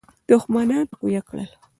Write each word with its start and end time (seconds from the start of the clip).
دښمنان 0.29 0.83
تقویه 0.91 1.21
کړل. 1.27 1.49